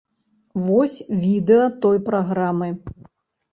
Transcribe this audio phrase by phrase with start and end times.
[0.69, 0.95] Вось
[1.27, 2.73] відэа той праграмы.